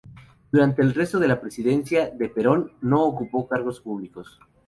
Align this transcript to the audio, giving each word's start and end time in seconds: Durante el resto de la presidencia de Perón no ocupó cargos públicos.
Durante 0.51 0.81
el 0.81 0.95
resto 0.95 1.19
de 1.19 1.27
la 1.27 1.39
presidencia 1.39 2.09
de 2.09 2.27
Perón 2.27 2.71
no 2.81 3.03
ocupó 3.03 3.47
cargos 3.47 3.79
públicos. 3.81 4.39